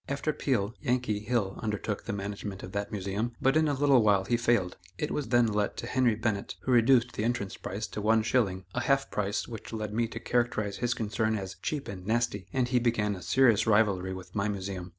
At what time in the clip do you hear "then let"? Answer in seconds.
5.27-5.77